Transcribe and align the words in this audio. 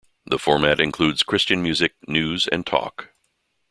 The 0.25 0.39
format 0.39 0.79
includes 0.79 1.21
Christian 1.21 1.61
music, 1.61 1.93
news 2.07 2.47
and 2.47 2.65
talk. 2.65 3.09